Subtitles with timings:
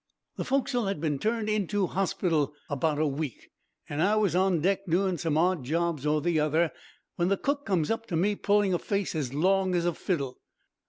[0.37, 3.51] "The foc'sle had been turned into hospital about a week,
[3.87, 6.71] an' I was on deck doing some odd job or the other,
[7.17, 10.39] when the cook comes up to me pulling a face as long as a fiddle.